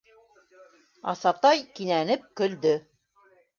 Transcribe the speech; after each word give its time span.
—Асатай 1.13 1.63
кинәнеп 1.81 2.27
көлдө. 2.43 2.75